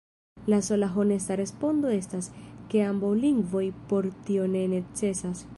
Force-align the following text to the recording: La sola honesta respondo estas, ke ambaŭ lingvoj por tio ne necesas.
La 0.47 0.63
sola 0.67 0.87
honesta 0.99 1.35
respondo 1.41 1.93
estas, 1.97 2.31
ke 2.73 2.83
ambaŭ 2.89 3.13
lingvoj 3.21 3.65
por 3.93 4.13
tio 4.31 4.53
ne 4.59 4.69
necesas. 4.77 5.49